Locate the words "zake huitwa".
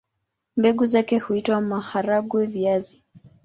0.85-1.61